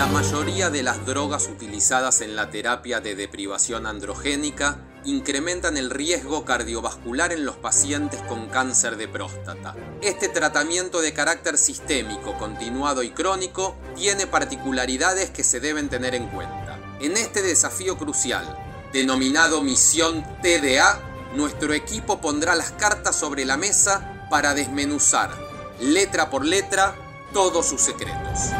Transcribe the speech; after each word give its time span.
La 0.00 0.06
mayoría 0.06 0.70
de 0.70 0.82
las 0.82 1.04
drogas 1.04 1.46
utilizadas 1.46 2.22
en 2.22 2.34
la 2.34 2.48
terapia 2.48 3.00
de 3.00 3.14
deprivación 3.14 3.86
androgénica 3.86 4.78
incrementan 5.04 5.76
el 5.76 5.90
riesgo 5.90 6.46
cardiovascular 6.46 7.34
en 7.34 7.44
los 7.44 7.56
pacientes 7.56 8.22
con 8.22 8.48
cáncer 8.48 8.96
de 8.96 9.08
próstata. 9.08 9.76
Este 10.00 10.30
tratamiento 10.30 11.02
de 11.02 11.12
carácter 11.12 11.58
sistémico, 11.58 12.38
continuado 12.38 13.02
y 13.02 13.10
crónico 13.10 13.76
tiene 13.94 14.26
particularidades 14.26 15.28
que 15.28 15.44
se 15.44 15.60
deben 15.60 15.90
tener 15.90 16.14
en 16.14 16.28
cuenta. 16.28 16.78
En 17.02 17.18
este 17.18 17.42
desafío 17.42 17.98
crucial, 17.98 18.56
denominado 18.94 19.60
Misión 19.60 20.24
TDA, 20.40 20.98
nuestro 21.34 21.74
equipo 21.74 22.22
pondrá 22.22 22.54
las 22.54 22.70
cartas 22.70 23.16
sobre 23.16 23.44
la 23.44 23.58
mesa 23.58 24.26
para 24.30 24.54
desmenuzar, 24.54 25.30
letra 25.78 26.30
por 26.30 26.46
letra, 26.46 26.96
todos 27.34 27.66
sus 27.66 27.82
secretos. 27.82 28.54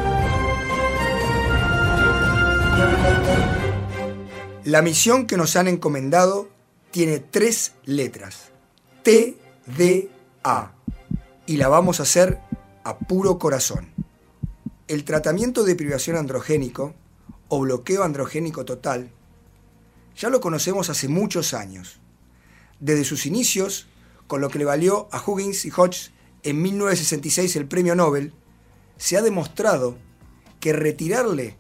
La 4.65 4.83
misión 4.83 5.27
que 5.27 5.37
nos 5.37 5.57
han 5.57 5.69
encomendado 5.69 6.49
tiene 6.91 7.19
tres 7.19 7.73
letras. 7.85 8.51
T, 9.03 9.37
D, 9.67 10.11
A. 10.45 10.73
Y 11.47 11.57
la 11.57 11.69
vamos 11.69 11.99
a 11.99 12.05
hacer 12.05 12.39
a 12.85 12.99
puro 12.99 13.39
corazón. 13.39 13.89
El 14.87 15.05
tratamiento 15.05 15.65
de 15.65 15.75
privación 15.75 16.17
androgénico 16.17 16.95
o 17.49 17.61
bloqueo 17.61 18.05
androgénico 18.05 18.65
total 18.65 19.11
ya 20.17 20.31
lo 20.31 20.41
conocemos 20.41 20.91
hace 20.91 21.09
muchos 21.09 21.55
años. 21.55 21.99
Desde 22.79 23.05
sus 23.05 23.27
inicios, 23.27 23.89
con 24.27 24.41
lo 24.41 24.51
que 24.51 24.59
le 24.59 24.65
valió 24.65 25.09
a 25.13 25.23
Huggins 25.25 25.65
y 25.65 25.71
Hodge 25.71 26.13
en 26.43 26.63
1966 26.63 27.57
el 27.57 27.67
premio 27.67 27.95
Nobel, 27.95 28.35
se 28.97 29.17
ha 29.17 29.23
demostrado 29.23 29.97
que 30.61 30.73
retirarle 30.73 31.57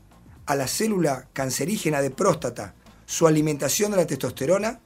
a 0.50 0.56
la 0.56 0.66
célula 0.66 1.28
cancerígena 1.32 2.02
de 2.02 2.10
próstata 2.10 2.74
su 3.06 3.28
alimentación 3.28 3.92
de 3.92 3.98
la 3.98 4.06
testosterona 4.08 4.80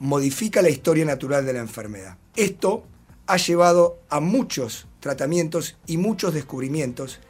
modifica 0.00 0.60
la 0.60 0.70
historia 0.70 1.04
natural 1.04 1.46
de 1.46 1.52
la 1.52 1.60
enfermedad. 1.60 2.18
Esto 2.34 2.82
ha 3.28 3.36
llevado 3.36 4.00
a 4.08 4.18
muchos 4.18 4.88
tratamientos 4.98 5.76
y 5.86 5.98
muchos 5.98 6.34
descubrimientos 6.34 7.20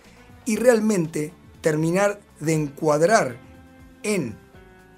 y 0.46 0.56
realmente 0.56 1.34
terminar 1.60 2.20
de 2.40 2.54
encuadrar 2.54 3.36
en 4.02 4.34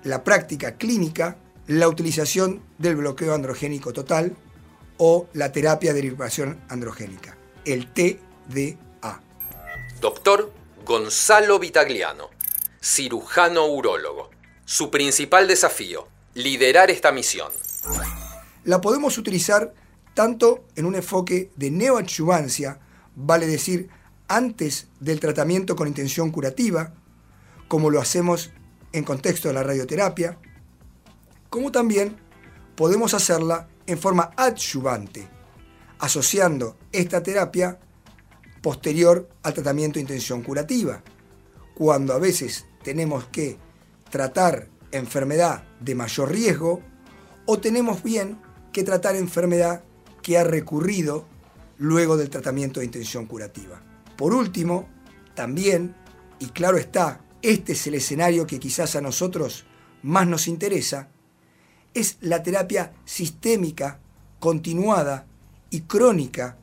la 0.04 0.22
práctica 0.22 0.76
clínica 0.76 1.38
la 1.66 1.88
utilización 1.88 2.62
del 2.78 2.94
bloqueo 2.94 3.34
androgénico 3.34 3.92
total 3.92 4.36
o 4.96 5.26
la 5.32 5.50
terapia 5.50 5.92
de 5.92 6.02
derivación 6.02 6.60
androgénica, 6.68 7.36
el 7.64 7.92
TDA. 7.92 9.20
Doctor 10.00 10.52
Gonzalo 10.84 11.58
Vitagliano, 11.58 12.30
cirujano 12.82 13.66
urólogo. 13.66 14.30
Su 14.64 14.90
principal 14.90 15.46
desafío, 15.46 16.08
liderar 16.34 16.90
esta 16.90 17.12
misión. 17.12 17.52
La 18.64 18.80
podemos 18.80 19.18
utilizar 19.18 19.74
tanto 20.14 20.64
en 20.76 20.86
un 20.86 20.94
enfoque 20.94 21.50
de 21.56 21.70
neoadyuvancia, 21.70 22.80
vale 23.14 23.46
decir, 23.46 23.90
antes 24.28 24.86
del 24.98 25.20
tratamiento 25.20 25.76
con 25.76 25.88
intención 25.88 26.30
curativa, 26.30 26.94
como 27.68 27.90
lo 27.90 28.00
hacemos 28.00 28.50
en 28.92 29.04
contexto 29.04 29.48
de 29.48 29.54
la 29.54 29.62
radioterapia, 29.62 30.38
como 31.50 31.70
también 31.70 32.16
podemos 32.76 33.12
hacerla 33.12 33.68
en 33.86 33.98
forma 33.98 34.30
adyuvante, 34.36 35.28
asociando 35.98 36.78
esta 36.92 37.22
terapia 37.22 37.78
posterior 38.62 39.28
al 39.42 39.54
tratamiento 39.54 39.94
de 39.94 40.02
intención 40.02 40.42
curativa, 40.42 41.02
cuando 41.74 42.12
a 42.12 42.18
veces 42.18 42.66
tenemos 42.82 43.26
que 43.26 43.58
tratar 44.10 44.68
enfermedad 44.92 45.64
de 45.80 45.94
mayor 45.94 46.30
riesgo 46.30 46.82
o 47.46 47.58
tenemos 47.58 48.02
bien 48.02 48.38
que 48.72 48.82
tratar 48.82 49.16
enfermedad 49.16 49.82
que 50.22 50.38
ha 50.38 50.44
recurrido 50.44 51.26
luego 51.78 52.16
del 52.16 52.30
tratamiento 52.30 52.80
de 52.80 52.86
intención 52.86 53.26
curativa. 53.26 53.82
Por 54.16 54.34
último, 54.34 54.88
también, 55.34 55.94
y 56.38 56.46
claro 56.46 56.76
está, 56.76 57.24
este 57.42 57.72
es 57.72 57.86
el 57.86 57.94
escenario 57.94 58.46
que 58.46 58.58
quizás 58.58 58.96
a 58.96 59.00
nosotros 59.00 59.64
más 60.02 60.26
nos 60.26 60.46
interesa, 60.46 61.08
es 61.94 62.18
la 62.20 62.42
terapia 62.42 62.92
sistémica, 63.04 63.98
continuada 64.38 65.26
y 65.70 65.82
crónica 65.82 66.56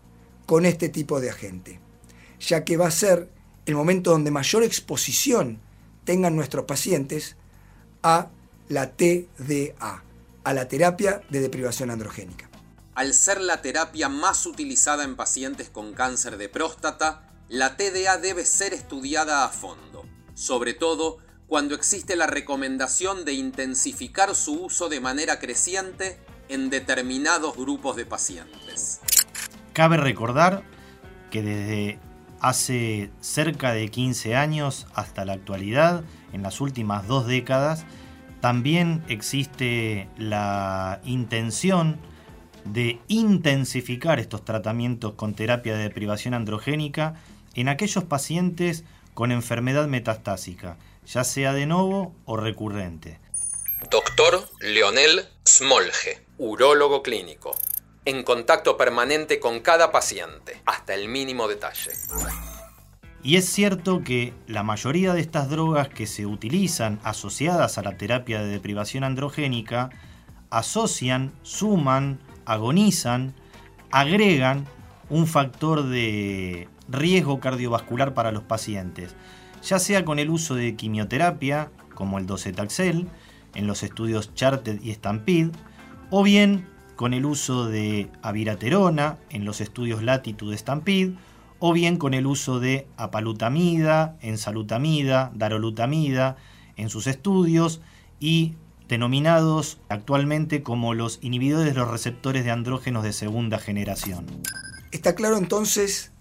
con 0.46 0.66
este 0.66 0.90
tipo 0.90 1.20
de 1.20 1.30
agente, 1.30 1.80
ya 2.40 2.64
que 2.64 2.78
va 2.78 2.88
a 2.88 2.92
ser 2.92 3.30
el 3.66 3.76
momento 3.76 4.12
donde 4.12 4.32
mayor 4.32 4.64
exposición 4.64 5.60
tengan 6.08 6.38
nuestros 6.38 6.64
pacientes 6.64 7.36
a 8.02 8.30
la 8.70 8.92
TDA, 8.94 10.04
a 10.46 10.54
la 10.54 10.68
terapia 10.70 11.22
de 11.30 11.42
deprivación 11.42 11.92
androgénica. 11.92 12.50
Al 12.96 13.14
ser 13.14 13.42
la 13.42 13.62
terapia 13.62 14.08
más 14.08 14.46
utilizada 14.46 15.04
en 15.04 15.18
pacientes 15.18 15.70
con 15.70 15.94
cáncer 15.94 16.38
de 16.38 16.48
próstata, 16.48 17.28
la 17.50 17.76
TDA 17.76 18.18
debe 18.20 18.46
ser 18.46 18.74
estudiada 18.74 19.44
a 19.44 19.50
fondo, 19.50 20.06
sobre 20.34 20.74
todo 20.74 21.18
cuando 21.46 21.76
existe 21.76 22.16
la 22.16 22.26
recomendación 22.26 23.26
de 23.26 23.34
intensificar 23.34 24.34
su 24.34 24.64
uso 24.64 24.88
de 24.88 25.02
manera 25.02 25.40
creciente 25.40 26.18
en 26.48 26.70
determinados 26.70 27.58
grupos 27.58 27.98
de 27.98 28.06
pacientes. 28.06 29.02
Cabe 29.74 29.98
recordar 29.98 30.64
que 31.32 31.42
desde 31.42 32.00
hace 32.42 33.10
cerca 33.22 33.74
de 33.74 33.90
15 33.90 34.36
años 34.36 34.88
hasta 34.94 35.26
la 35.26 35.34
actualidad, 35.34 36.04
en 36.34 36.44
las 36.44 36.62
últimas 36.62 37.08
dos 37.08 37.28
décadas, 37.28 37.86
también 38.42 39.04
existe 39.08 40.08
la 40.18 41.02
intención 41.04 42.00
de 42.66 43.00
intensificar 43.08 44.20
estos 44.20 44.44
tratamientos 44.44 45.14
con 45.14 45.34
terapia 45.34 45.76
de 45.76 45.84
deprivación 45.84 46.34
androgénica 46.34 47.16
en 47.56 47.70
aquellos 47.70 48.04
pacientes 48.04 48.84
con 49.14 49.32
enfermedad 49.32 49.88
metastásica, 49.88 50.78
ya 51.06 51.24
sea 51.24 51.54
de 51.54 51.66
nuevo 51.66 52.14
o 52.26 52.38
recurrente. 52.38 53.20
Doctor 53.90 54.48
Leonel 54.60 55.26
Smolge, 55.46 56.22
urólogo 56.38 57.02
clínico 57.02 57.56
en 58.08 58.24
contacto 58.24 58.78
permanente 58.78 59.42
con 59.42 59.60
cada 59.60 59.92
paciente, 59.92 60.62
hasta 60.66 60.94
el 60.94 61.10
mínimo 61.10 61.50
detalle. 61.50 61.92
Y 63.22 63.36
es 63.36 63.50
cierto 63.50 64.02
que 64.02 64.34
la 64.48 64.64
mayoría 64.64 65.14
de 65.14 65.20
estas 65.20 65.50
drogas 65.50 65.90
que 65.90 66.08
se 66.08 66.26
utilizan 66.26 67.02
asociadas 67.04 67.78
a 67.78 67.82
la 67.82 67.98
terapia 67.98 68.40
de 68.40 68.48
deprivación 68.48 69.04
androgénica 69.04 69.90
asocian, 70.50 71.34
suman, 71.42 72.22
agonizan, 72.46 73.36
agregan 73.92 74.66
un 75.10 75.28
factor 75.28 75.84
de 75.84 76.70
riesgo 76.88 77.42
cardiovascular 77.42 78.14
para 78.14 78.32
los 78.32 78.44
pacientes, 78.44 79.16
ya 79.62 79.80
sea 79.80 80.06
con 80.06 80.18
el 80.18 80.30
uso 80.30 80.56
de 80.56 80.78
quimioterapia, 80.78 81.72
como 81.94 82.20
el 82.20 82.26
docetaxel, 82.26 83.10
en 83.54 83.68
los 83.68 83.84
estudios 83.84 84.34
Charted 84.34 84.80
y 84.82 84.94
Stampede, 84.94 85.52
o 86.10 86.24
bien 86.24 86.77
con 86.98 87.14
el 87.14 87.26
uso 87.26 87.68
de 87.68 88.10
aviraterona 88.22 89.20
en 89.30 89.46
los 89.46 89.62
estudios 89.62 90.04
Latitude 90.04 90.58
Stampede, 90.58 91.14
o 91.60 91.72
bien 91.72 91.98
con 91.98 92.14
el 92.14 92.26
uso 92.28 92.60
de 92.60 92.88
apalutamida, 92.98 94.18
ensalutamida, 94.22 95.32
darolutamida 95.34 96.36
en 96.76 96.90
sus 96.90 97.08
estudios 97.08 97.82
y 98.20 98.56
denominados 98.90 99.80
actualmente 99.90 100.64
como 100.64 100.94
los 100.94 101.20
inhibidores 101.22 101.74
de 101.74 101.80
los 101.80 101.90
receptores 101.90 102.44
de 102.44 102.52
andrógenos 102.52 103.04
de 103.04 103.14
segunda 103.14 103.60
generación. 103.60 104.26
Está 104.92 105.16
claro 105.16 105.38
entonces 105.38 106.12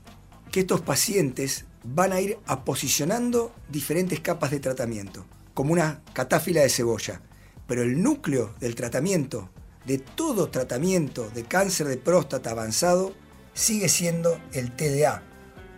que 0.52 0.60
estos 0.60 0.82
pacientes 0.82 1.64
van 1.84 2.12
a 2.12 2.20
ir 2.20 2.38
aposicionando 2.46 3.52
diferentes 3.68 4.20
capas 4.20 4.50
de 4.50 4.60
tratamiento, 4.60 5.24
como 5.54 5.72
una 5.72 6.02
catáfila 6.12 6.60
de 6.60 6.68
cebolla, 6.68 7.22
pero 7.66 7.82
el 7.82 8.02
núcleo 8.02 8.54
del 8.60 8.74
tratamiento 8.74 9.50
de 9.86 9.98
todo 9.98 10.50
tratamiento 10.50 11.30
de 11.30 11.44
cáncer 11.44 11.86
de 11.86 11.96
próstata 11.96 12.50
avanzado 12.50 13.12
sigue 13.54 13.88
siendo 13.88 14.40
el 14.52 14.74
TDA. 14.74 15.22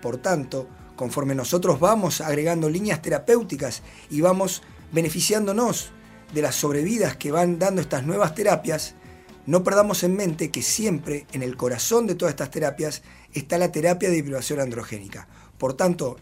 Por 0.03 0.17
tanto, 0.17 0.69
conforme 0.97 1.35
nosotros 1.35 1.79
vamos 1.79 2.21
agregando 2.21 2.69
líneas 2.69 3.03
terapéuticas 3.03 3.83
y 4.11 4.21
vamos 4.21 4.63
beneficiándonos 4.93 5.93
de 6.33 6.43
las 6.43 6.57
sobrevidas 6.57 7.17
que 7.17 7.33
van 7.33 7.59
dando 7.59 7.81
estas 7.81 8.05
nuevas 8.05 8.35
terapias, 8.35 8.95
no 9.47 9.63
perdamos 9.63 10.03
en 10.03 10.17
mente 10.17 10.51
que 10.51 10.63
siempre 10.63 11.27
en 11.33 11.43
el 11.43 11.57
corazón 11.57 12.07
de 12.07 12.15
todas 12.15 12.33
estas 12.33 12.51
terapias 12.51 13.03
está 13.33 13.57
la 13.59 13.73
terapia 13.73 14.11
de 14.11 14.23
privación 14.23 14.61
androgénica. 14.61 15.29
Por 15.57 15.75
tanto, 15.75 16.19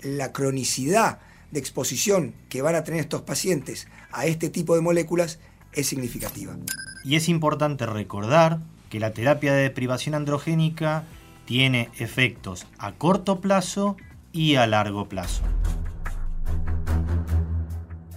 la 0.00 0.32
cronicidad 0.32 1.18
de 1.50 1.60
exposición 1.60 2.34
que 2.48 2.62
van 2.62 2.74
a 2.74 2.84
tener 2.84 3.00
estos 3.00 3.22
pacientes 3.22 3.88
a 4.12 4.26
este 4.26 4.48
tipo 4.48 4.74
de 4.74 4.80
moléculas 4.80 5.38
es 5.72 5.86
significativa. 5.88 6.56
Y 7.04 7.16
es 7.16 7.28
importante 7.28 7.86
recordar 7.86 8.60
que 8.90 9.00
la 9.00 9.12
terapia 9.12 9.52
de 9.52 9.62
deprivación 9.62 10.14
androgénica 10.14 11.04
tiene 11.46 11.90
efectos 11.98 12.66
a 12.78 12.92
corto 12.92 13.40
plazo 13.40 13.96
y 14.32 14.56
a 14.56 14.66
largo 14.66 15.08
plazo. 15.08 15.42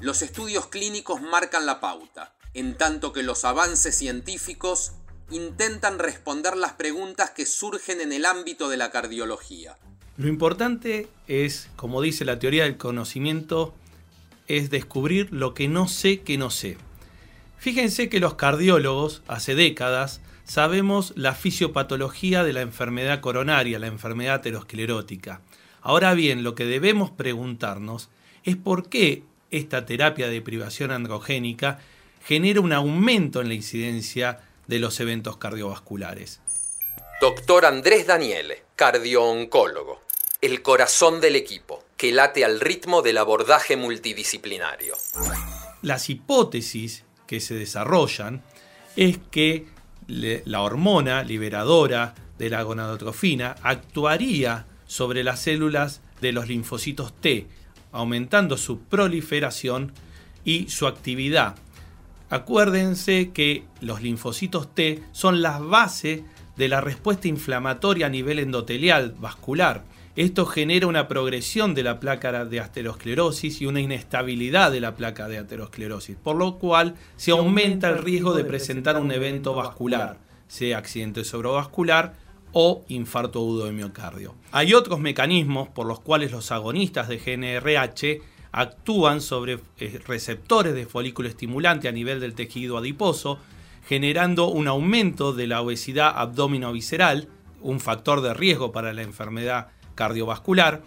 Los 0.01 0.21
estudios 0.21 0.67
clínicos 0.67 1.21
marcan 1.21 1.65
la 1.65 1.79
pauta, 1.79 2.33
en 2.53 2.77
tanto 2.77 3.13
que 3.13 3.23
los 3.23 3.45
avances 3.45 3.95
científicos 3.95 4.93
intentan 5.31 5.97
responder 5.97 6.57
las 6.57 6.73
preguntas 6.73 7.31
que 7.31 7.45
surgen 7.45 8.01
en 8.01 8.11
el 8.11 8.25
ámbito 8.25 8.69
de 8.69 8.77
la 8.77 8.91
cardiología. 8.91 9.77
Lo 10.17 10.27
importante 10.27 11.07
es, 11.27 11.69
como 11.75 12.01
dice 12.01 12.25
la 12.25 12.37
teoría 12.37 12.63
del 12.63 12.77
conocimiento, 12.77 13.73
es 14.47 14.69
descubrir 14.69 15.31
lo 15.31 15.53
que 15.53 15.67
no 15.67 15.87
sé 15.87 16.21
que 16.21 16.37
no 16.37 16.49
sé. 16.51 16.77
Fíjense 17.63 18.09
que 18.09 18.19
los 18.19 18.33
cardiólogos, 18.33 19.21
hace 19.25 19.55
décadas, 19.55 20.19
sabemos 20.43 21.13
la 21.15 21.33
fisiopatología 21.33 22.43
de 22.43 22.51
la 22.51 22.59
enfermedad 22.59 23.21
coronaria, 23.21 23.79
la 23.79 23.87
enfermedad 23.87 24.35
aterosclerótica. 24.35 25.39
Ahora 25.81 26.13
bien, 26.13 26.43
lo 26.43 26.55
que 26.55 26.65
debemos 26.65 27.09
preguntarnos 27.09 28.09
es 28.43 28.57
por 28.57 28.89
qué 28.89 29.23
esta 29.49 29.85
terapia 29.85 30.27
de 30.27 30.41
privación 30.41 30.91
androgénica 30.91 31.79
genera 32.25 32.59
un 32.59 32.73
aumento 32.73 33.39
en 33.39 33.47
la 33.47 33.53
incidencia 33.53 34.41
de 34.67 34.79
los 34.79 34.99
eventos 34.99 35.37
cardiovasculares. 35.37 36.41
Doctor 37.21 37.65
Andrés 37.65 38.05
Daniele, 38.05 38.63
cardiooncólogo, 38.75 40.01
el 40.41 40.61
corazón 40.63 41.21
del 41.21 41.37
equipo, 41.37 41.81
que 41.95 42.11
late 42.11 42.43
al 42.43 42.59
ritmo 42.59 43.01
del 43.01 43.19
abordaje 43.19 43.77
multidisciplinario. 43.77 44.95
Las 45.81 46.09
hipótesis 46.09 47.05
que 47.27 47.39
se 47.39 47.55
desarrollan 47.55 48.41
es 48.95 49.19
que 49.31 49.67
la 50.07 50.61
hormona 50.61 51.23
liberadora 51.23 52.15
de 52.37 52.49
la 52.49 52.63
gonadotrofina 52.63 53.55
actuaría 53.61 54.65
sobre 54.85 55.23
las 55.23 55.41
células 55.41 56.01
de 56.21 56.31
los 56.31 56.47
linfocitos 56.47 57.13
T, 57.13 57.47
aumentando 57.91 58.57
su 58.57 58.79
proliferación 58.79 59.93
y 60.43 60.69
su 60.69 60.87
actividad. 60.87 61.55
Acuérdense 62.29 63.31
que 63.31 63.63
los 63.81 64.01
linfocitos 64.01 64.73
T 64.73 65.03
son 65.11 65.41
la 65.41 65.59
base 65.59 66.25
de 66.55 66.67
la 66.67 66.81
respuesta 66.81 67.27
inflamatoria 67.27 68.07
a 68.07 68.09
nivel 68.09 68.39
endotelial 68.39 69.15
vascular. 69.19 69.83
Esto 70.15 70.45
genera 70.45 70.85
una 70.85 71.07
progresión 71.07 71.73
de 71.73 71.81
la 71.81 71.99
placa 71.99 72.45
de 72.45 72.59
aterosclerosis 72.59 73.61
y 73.61 73.65
una 73.65 73.81
inestabilidad 73.81 74.71
de 74.71 74.79
la 74.79 74.95
placa 74.95 75.27
de 75.27 75.39
aterosclerosis, 75.39 76.15
por 76.15 76.35
lo 76.35 76.59
cual 76.59 76.93
se 77.15 77.31
aumenta 77.31 77.89
el 77.89 77.97
riesgo 77.97 78.35
de 78.35 78.43
presentar 78.43 78.97
un 78.97 79.11
evento 79.11 79.55
vascular, 79.55 80.19
sea 80.47 80.77
accidente 80.77 81.23
cerebrovascular 81.23 82.13
o 82.51 82.85
infarto 82.89 83.39
agudo 83.39 83.65
de 83.65 83.71
miocardio. 83.71 84.35
Hay 84.51 84.75
otros 84.75 84.99
mecanismos 84.99 85.69
por 85.69 85.87
los 85.87 85.99
cuales 85.99 86.31
los 86.31 86.51
agonistas 86.51 87.07
de 87.07 87.17
GNRH 87.17 88.21
actúan 88.51 89.19
sobre 89.19 89.61
eh, 89.79 89.99
receptores 90.05 90.75
de 90.75 90.85
folículo 90.85 91.27
estimulante 91.27 91.87
a 91.87 91.91
nivel 91.91 92.19
del 92.19 92.35
tejido 92.35 92.77
adiposo, 92.77 93.39
generando 93.87 94.47
un 94.49 94.67
aumento 94.67 95.33
de 95.33 95.47
la 95.47 95.59
obesidad 95.59 96.13
abdomino-visceral, 96.15 97.29
un 97.61 97.79
factor 97.79 98.21
de 98.21 98.35
riesgo 98.35 98.71
para 98.71 98.93
la 98.93 99.01
enfermedad 99.01 99.69
cardiovascular, 99.95 100.81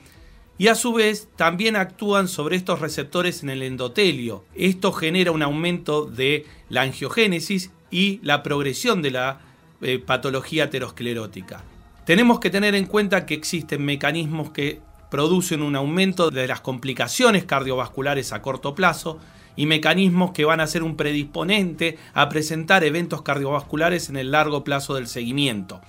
y 0.59 0.69
a 0.69 0.75
su 0.75 0.93
vez 0.93 1.29
también 1.37 1.77
actúan 1.77 2.29
sobre 2.29 2.57
estos 2.57 2.81
receptores 2.81 3.43
en 3.43 3.51
el 3.51 3.63
endotelio. 3.63 4.45
Esto 4.55 4.93
genera 4.93 5.31
un 5.33 5.43
aumento 5.43 6.07
de 6.07 6.47
la 6.71 6.83
angiogénesis 6.83 7.71
y 7.91 8.21
la 8.23 8.43
progresión 8.43 9.03
de 9.03 9.11
la 9.11 9.41
eh, 9.83 9.99
patología 9.99 10.65
aterosclerótica. 10.65 11.63
Tenemos 12.07 12.41
que 12.41 12.51
tener 12.51 12.75
en 12.75 12.87
cuenta 12.87 13.27
que 13.27 13.35
existen 13.35 13.85
mecanismos 13.85 14.51
que 14.51 14.81
producen 15.11 15.63
un 15.63 15.77
aumento 15.77 16.31
de 16.31 16.47
las 16.47 16.61
complicaciones 16.61 17.45
cardiovasculares 17.45 18.33
a 18.33 18.43
corto 18.43 18.75
plazo 18.75 19.19
y 19.57 19.67
mecanismos 19.67 20.33
que 20.33 20.45
van 20.45 20.61
a 20.61 20.67
ser 20.67 20.83
un 20.83 20.97
predisponente 20.97 21.99
a 22.15 22.29
presentar 22.29 22.85
eventos 22.85 23.23
cardiovasculares 23.23 24.09
en 24.09 24.17
el 24.17 24.31
largo 24.31 24.65
plazo 24.65 24.95
del 24.95 25.07
seguimiento. 25.07 25.81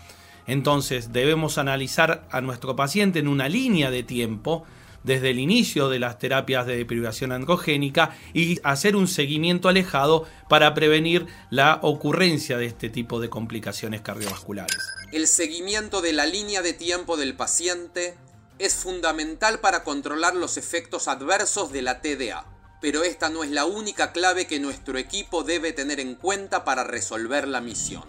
Entonces 0.48 1.12
debemos 1.12 1.58
analizar 1.58 2.26
a 2.32 2.42
nuestro 2.42 2.76
paciente 2.76 3.20
en 3.20 3.28
una 3.28 3.50
línea 3.50 3.92
de 3.92 4.04
tiempo 4.04 4.66
desde 5.04 5.30
el 5.30 5.40
inicio 5.40 5.90
de 5.90 6.00
las 6.00 6.20
terapias 6.20 6.66
de 6.66 6.78
deprivación 6.78 7.32
androgénica 7.32 8.16
y 8.34 8.60
hacer 8.64 8.96
un 8.96 9.08
seguimiento 9.08 9.70
alejado 9.70 10.28
para 10.50 10.74
prevenir 10.74 11.28
la 11.50 11.80
ocurrencia 11.82 12.58
de 12.58 12.66
este 12.66 12.90
tipo 12.90 13.20
de 13.20 13.30
complicaciones 13.30 14.02
cardiovasculares. 14.02 14.78
El 15.12 15.28
seguimiento 15.28 16.02
de 16.02 16.14
la 16.14 16.26
línea 16.26 16.62
de 16.62 16.74
tiempo 16.74 17.16
del 17.16 17.36
paciente 17.36 18.16
es 18.60 18.76
fundamental 18.76 19.60
para 19.60 19.84
controlar 19.84 20.36
los 20.36 20.58
efectos 20.58 21.08
adversos 21.08 21.72
de 21.72 21.82
la 21.82 22.02
TDA, 22.02 22.46
pero 22.82 23.04
esta 23.04 23.30
no 23.30 23.44
es 23.44 23.52
la 23.52 23.66
única 23.66 24.12
clave 24.12 24.48
que 24.48 24.60
nuestro 24.60 24.98
equipo 24.98 25.44
debe 25.44 25.74
tener 25.74 26.00
en 26.00 26.16
cuenta 26.16 26.66
para 26.66 26.84
resolver 26.84 27.48
la 27.48 27.62
misión. 27.62 28.04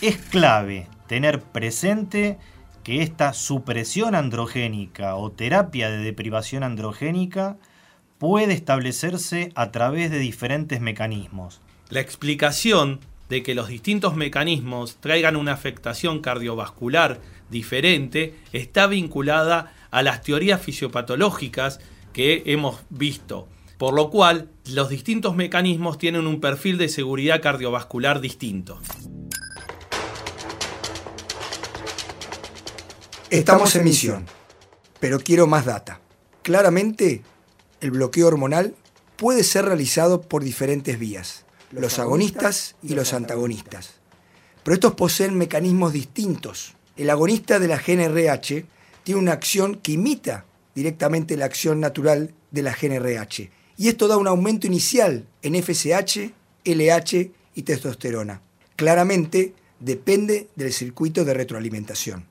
Es 0.00 0.16
clave 0.16 0.88
tener 1.12 1.42
presente 1.42 2.38
que 2.84 3.02
esta 3.02 3.34
supresión 3.34 4.14
androgénica 4.14 5.14
o 5.16 5.30
terapia 5.30 5.90
de 5.90 5.98
deprivación 5.98 6.62
androgénica 6.62 7.58
puede 8.16 8.54
establecerse 8.54 9.52
a 9.54 9.70
través 9.72 10.10
de 10.10 10.18
diferentes 10.18 10.80
mecanismos. 10.80 11.60
La 11.90 12.00
explicación 12.00 13.00
de 13.28 13.42
que 13.42 13.54
los 13.54 13.68
distintos 13.68 14.16
mecanismos 14.16 14.96
traigan 15.00 15.36
una 15.36 15.52
afectación 15.52 16.20
cardiovascular 16.20 17.20
diferente 17.50 18.34
está 18.54 18.86
vinculada 18.86 19.74
a 19.90 20.02
las 20.02 20.22
teorías 20.22 20.62
fisiopatológicas 20.62 21.78
que 22.14 22.42
hemos 22.46 22.80
visto, 22.88 23.48
por 23.76 23.92
lo 23.92 24.08
cual 24.08 24.48
los 24.64 24.88
distintos 24.88 25.36
mecanismos 25.36 25.98
tienen 25.98 26.26
un 26.26 26.40
perfil 26.40 26.78
de 26.78 26.88
seguridad 26.88 27.42
cardiovascular 27.42 28.22
distinto. 28.22 28.80
Estamos 33.32 33.74
en 33.76 33.84
misión, 33.84 34.26
pero 35.00 35.18
quiero 35.18 35.46
más 35.46 35.64
data. 35.64 36.02
Claramente, 36.42 37.22
el 37.80 37.90
bloqueo 37.90 38.26
hormonal 38.26 38.74
puede 39.16 39.42
ser 39.42 39.64
realizado 39.64 40.20
por 40.20 40.44
diferentes 40.44 40.98
vías, 40.98 41.46
los 41.70 41.98
agonistas 41.98 42.76
y 42.82 42.94
los 42.94 43.14
antagonistas. 43.14 43.94
Pero 44.62 44.74
estos 44.74 44.92
poseen 44.96 45.38
mecanismos 45.38 45.94
distintos. 45.94 46.74
El 46.94 47.08
agonista 47.08 47.58
de 47.58 47.68
la 47.68 47.78
GNRH 47.78 48.66
tiene 49.02 49.18
una 49.18 49.32
acción 49.32 49.76
que 49.76 49.92
imita 49.92 50.44
directamente 50.74 51.38
la 51.38 51.46
acción 51.46 51.80
natural 51.80 52.34
de 52.50 52.60
la 52.60 52.76
GNRH. 52.78 53.50
Y 53.78 53.88
esto 53.88 54.08
da 54.08 54.18
un 54.18 54.28
aumento 54.28 54.66
inicial 54.66 55.26
en 55.40 55.54
FSH, 55.54 56.34
LH 56.66 57.30
y 57.54 57.62
testosterona. 57.62 58.42
Claramente 58.76 59.54
depende 59.80 60.50
del 60.54 60.74
circuito 60.74 61.24
de 61.24 61.32
retroalimentación. 61.32 62.30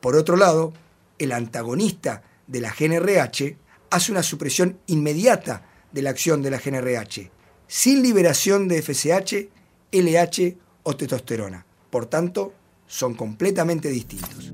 Por 0.00 0.16
otro 0.16 0.36
lado, 0.36 0.72
el 1.18 1.32
antagonista 1.32 2.22
de 2.46 2.60
la 2.60 2.72
GNRH 2.72 3.56
hace 3.90 4.12
una 4.12 4.22
supresión 4.22 4.78
inmediata 4.86 5.66
de 5.92 6.02
la 6.02 6.10
acción 6.10 6.42
de 6.42 6.50
la 6.50 6.58
GNRH, 6.58 7.30
sin 7.66 8.02
liberación 8.02 8.68
de 8.68 8.82
FSH, 8.82 9.48
LH 9.92 10.56
o 10.82 10.96
testosterona. 10.96 11.64
Por 11.90 12.06
tanto, 12.06 12.52
son 12.86 13.14
completamente 13.14 13.88
distintos. 13.88 14.52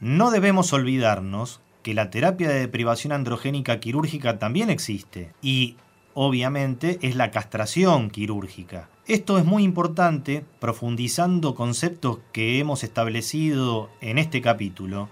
No 0.00 0.30
debemos 0.30 0.72
olvidarnos 0.72 1.60
que 1.82 1.94
la 1.94 2.10
terapia 2.10 2.48
de 2.48 2.60
deprivación 2.60 3.12
androgénica 3.12 3.80
quirúrgica 3.80 4.38
también 4.38 4.70
existe 4.70 5.32
y 5.40 5.76
obviamente 6.18 6.98
es 7.02 7.14
la 7.14 7.30
castración 7.30 8.08
quirúrgica. 8.08 8.88
Esto 9.06 9.36
es 9.36 9.44
muy 9.44 9.62
importante 9.64 10.42
profundizando 10.60 11.54
conceptos 11.54 12.20
que 12.32 12.58
hemos 12.58 12.84
establecido 12.84 13.90
en 14.00 14.16
este 14.16 14.40
capítulo, 14.40 15.10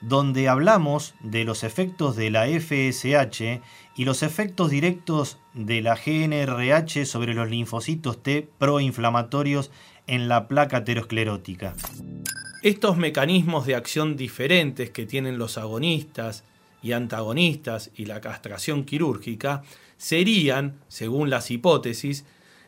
donde 0.00 0.48
hablamos 0.48 1.14
de 1.20 1.44
los 1.44 1.62
efectos 1.62 2.16
de 2.16 2.30
la 2.30 2.46
FSH 2.46 3.60
y 3.96 4.04
los 4.06 4.22
efectos 4.22 4.70
directos 4.70 5.38
de 5.52 5.82
la 5.82 5.94
GNRH 5.94 7.04
sobre 7.04 7.34
los 7.34 7.50
linfocitos 7.50 8.22
T 8.22 8.48
proinflamatorios 8.56 9.70
en 10.06 10.26
la 10.26 10.48
placa 10.48 10.78
aterosclerótica. 10.78 11.74
Estos 12.62 12.96
mecanismos 12.96 13.66
de 13.66 13.74
acción 13.74 14.16
diferentes 14.16 14.88
que 14.88 15.04
tienen 15.04 15.36
los 15.36 15.58
agonistas 15.58 16.44
y 16.82 16.92
antagonistas 16.92 17.90
y 17.96 18.06
la 18.06 18.20
castración 18.20 18.84
quirúrgica 18.84 19.62
serían, 19.98 20.78
según 20.88 21.30
las 21.30 21.50
hipótesis, 21.50 22.24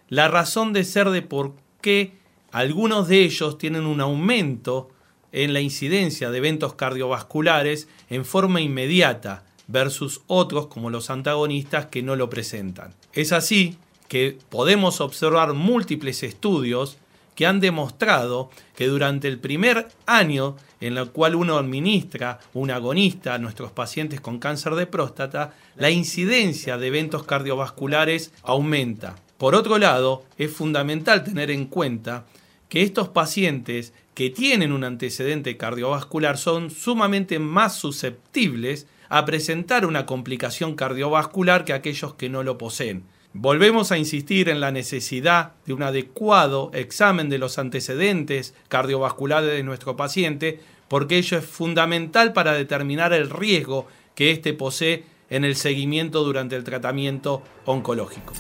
la 0.08 0.28
razón 0.28 0.72
de 0.72 0.84
ser 0.84 1.10
de 1.10 1.22
por 1.22 1.54
qué 1.80 2.12
algunos 2.50 3.08
de 3.08 3.22
ellos 3.24 3.58
tienen 3.58 3.84
un 3.84 4.00
aumento 4.00 4.90
en 5.32 5.52
la 5.52 5.60
incidencia 5.60 6.30
de 6.30 6.38
eventos 6.38 6.74
cardiovasculares 6.74 7.88
en 8.08 8.24
forma 8.24 8.60
inmediata 8.60 9.44
versus 9.66 10.22
otros 10.26 10.66
como 10.68 10.88
los 10.88 11.10
antagonistas 11.10 11.86
que 11.86 12.02
no 12.02 12.16
lo 12.16 12.30
presentan. 12.30 12.94
Es 13.12 13.32
así 13.32 13.76
que 14.08 14.38
podemos 14.48 15.02
observar 15.02 15.52
múltiples 15.52 16.22
estudios 16.22 16.96
que 17.38 17.46
han 17.46 17.60
demostrado 17.60 18.50
que 18.74 18.88
durante 18.88 19.28
el 19.28 19.38
primer 19.38 19.86
año 20.06 20.56
en 20.80 20.98
el 20.98 21.10
cual 21.12 21.36
uno 21.36 21.56
administra 21.56 22.40
un 22.52 22.72
agonista 22.72 23.34
a 23.34 23.38
nuestros 23.38 23.70
pacientes 23.70 24.20
con 24.20 24.40
cáncer 24.40 24.74
de 24.74 24.86
próstata, 24.86 25.54
la 25.76 25.88
incidencia 25.88 26.78
de 26.78 26.88
eventos 26.88 27.22
cardiovasculares 27.22 28.32
aumenta. 28.42 29.14
Por 29.36 29.54
otro 29.54 29.78
lado, 29.78 30.24
es 30.36 30.50
fundamental 30.50 31.22
tener 31.22 31.52
en 31.52 31.66
cuenta 31.66 32.26
que 32.68 32.82
estos 32.82 33.08
pacientes 33.10 33.92
que 34.14 34.30
tienen 34.30 34.72
un 34.72 34.82
antecedente 34.82 35.56
cardiovascular 35.56 36.38
son 36.38 36.72
sumamente 36.72 37.38
más 37.38 37.76
susceptibles 37.76 38.88
a 39.10 39.24
presentar 39.24 39.86
una 39.86 40.06
complicación 40.06 40.74
cardiovascular 40.74 41.64
que 41.64 41.72
aquellos 41.72 42.14
que 42.14 42.30
no 42.30 42.42
lo 42.42 42.58
poseen. 42.58 43.04
Volvemos 43.34 43.92
a 43.92 43.98
insistir 43.98 44.48
en 44.48 44.60
la 44.60 44.72
necesidad 44.72 45.52
de 45.66 45.74
un 45.74 45.82
adecuado 45.82 46.70
examen 46.72 47.28
de 47.28 47.36
los 47.36 47.58
antecedentes 47.58 48.54
cardiovasculares 48.68 49.50
de 49.50 49.62
nuestro 49.62 49.96
paciente, 49.96 50.60
porque 50.88 51.18
ello 51.18 51.36
es 51.36 51.44
fundamental 51.44 52.32
para 52.32 52.54
determinar 52.54 53.12
el 53.12 53.28
riesgo 53.28 53.86
que 54.14 54.30
éste 54.30 54.54
posee 54.54 55.04
en 55.28 55.44
el 55.44 55.56
seguimiento 55.56 56.24
durante 56.24 56.56
el 56.56 56.64
tratamiento 56.64 57.42
oncológico. 57.66 58.32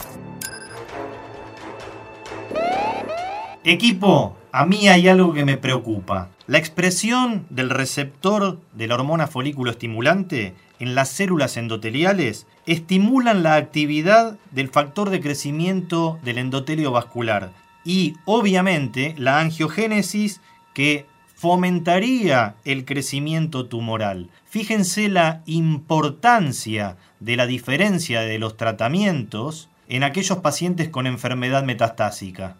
Equipo, 3.64 4.38
a 4.52 4.64
mí 4.64 4.88
hay 4.88 5.08
algo 5.08 5.34
que 5.34 5.44
me 5.44 5.58
preocupa. 5.58 6.30
La 6.46 6.56
expresión 6.56 7.46
del 7.50 7.68
receptor 7.68 8.58
de 8.72 8.86
la 8.86 8.94
hormona 8.94 9.26
folículo 9.26 9.70
estimulante 9.70 10.54
en 10.78 10.94
las 10.94 11.10
células 11.10 11.58
endoteliales 11.58 12.46
estimulan 12.68 13.42
la 13.42 13.56
actividad 13.56 14.36
del 14.50 14.68
factor 14.68 15.08
de 15.08 15.22
crecimiento 15.22 16.18
del 16.22 16.36
endotelio 16.36 16.92
vascular 16.92 17.50
y 17.82 18.16
obviamente 18.26 19.14
la 19.16 19.40
angiogénesis 19.40 20.42
que 20.74 21.06
fomentaría 21.34 22.56
el 22.66 22.84
crecimiento 22.84 23.66
tumoral. 23.66 24.28
Fíjense 24.44 25.08
la 25.08 25.42
importancia 25.46 26.98
de 27.20 27.36
la 27.36 27.46
diferencia 27.46 28.20
de 28.20 28.38
los 28.38 28.58
tratamientos 28.58 29.70
en 29.88 30.02
aquellos 30.02 30.38
pacientes 30.38 30.90
con 30.90 31.06
enfermedad 31.06 31.64
metastásica. 31.64 32.54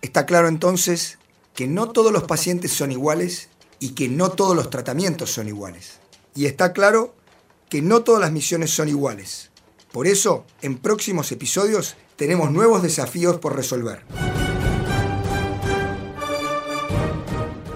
Está 0.00 0.24
claro 0.24 0.48
entonces 0.48 1.18
que 1.54 1.66
no 1.66 1.90
todos 1.90 2.10
los 2.10 2.22
pacientes 2.22 2.72
son 2.72 2.90
iguales 2.90 3.50
y 3.80 3.90
que 3.90 4.08
no 4.08 4.30
todos 4.30 4.56
los 4.56 4.70
tratamientos 4.70 5.30
son 5.30 5.48
iguales. 5.48 6.00
Y 6.34 6.46
está 6.46 6.72
claro 6.72 7.14
que 7.72 7.80
no 7.80 8.02
todas 8.02 8.20
las 8.20 8.32
misiones 8.32 8.70
son 8.70 8.90
iguales. 8.90 9.48
Por 9.92 10.06
eso, 10.06 10.44
en 10.60 10.76
próximos 10.76 11.32
episodios 11.32 11.96
tenemos 12.16 12.50
nuevos 12.50 12.82
desafíos 12.82 13.38
por 13.38 13.56
resolver. 13.56 14.02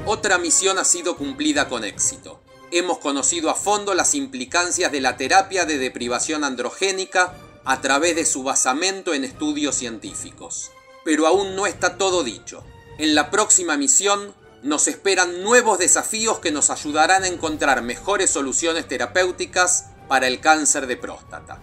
Otra 0.05 0.37
misión 0.37 0.79
ha 0.79 0.85
sido 0.85 1.17
cumplida 1.17 1.71
con 1.71 1.83
éxito. 1.83 2.43
Hemos 2.71 2.99
conocido 2.99 3.49
a 3.49 3.55
fondo 3.55 3.95
las 3.95 4.15
implicancias 4.15 4.93
de 4.93 5.00
la 5.00 5.17
terapia 5.17 5.65
de 5.65 5.79
deprivación 5.79 6.45
androgénica 6.45 7.33
a 7.65 7.81
través 7.81 8.17
de 8.17 8.26
su 8.26 8.43
basamento 8.43 9.15
en 9.15 9.25
estudios 9.25 9.76
científicos. 9.76 10.73
Pero 11.07 11.26
aún 11.26 11.57
no 11.57 11.67
está 11.67 11.97
todo 11.97 12.23
dicho. 12.23 12.62
En 12.99 13.15
la 13.15 13.31
próxima 13.31 13.79
misión 13.79 14.35
nos 14.62 14.88
esperan 14.88 15.42
nuevos 15.42 15.78
desafíos 15.78 16.38
que 16.38 16.50
nos 16.50 16.70
ayudarán 16.70 17.25
a 17.25 17.28
encontrar 17.28 17.82
mejores 17.82 18.30
soluciones 18.30 18.88
terapéuticas 18.88 19.90
para 20.08 20.26
el 20.26 20.40
cáncer 20.40 20.86
de 20.86 20.96
próstata. 20.96 21.58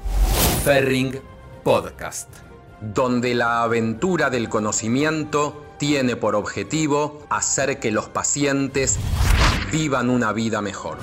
Ferring 0.63 1.19
Podcast, 1.63 2.29
donde 2.81 3.35
la 3.35 3.63
aventura 3.63 4.29
del 4.29 4.49
conocimiento 4.49 5.65
tiene 5.77 6.15
por 6.15 6.35
objetivo 6.35 7.25
hacer 7.29 7.79
que 7.79 7.91
los 7.91 8.07
pacientes 8.07 8.97
vivan 9.71 10.09
una 10.09 10.31
vida 10.31 10.61
mejor. 10.61 10.97